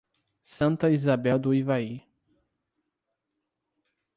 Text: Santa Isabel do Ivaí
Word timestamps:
Santa 0.41 0.89
Isabel 0.89 1.37
do 1.37 1.53
Ivaí 1.53 2.03